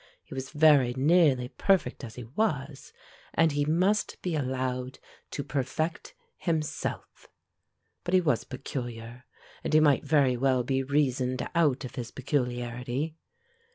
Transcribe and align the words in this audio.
He 0.23 0.33
was 0.33 0.49
very 0.49 0.95
nearly 0.95 1.49
perfect 1.49 2.03
as 2.03 2.15
he 2.15 2.23
was, 2.23 2.91
and 3.35 3.51
he 3.51 3.65
must 3.65 4.19
be 4.23 4.33
allowed 4.35 4.97
to 5.29 5.43
perfect 5.43 6.15
himself. 6.39 7.27
But 8.03 8.15
he 8.15 8.21
was 8.21 8.43
peculiar, 8.43 9.25
and 9.63 9.75
he 9.75 9.79
might 9.79 10.03
very 10.03 10.35
well 10.37 10.63
be 10.63 10.81
reasoned 10.81 11.47
out 11.53 11.85
of 11.85 11.93
his 11.97 12.09
peculiarity. 12.09 13.15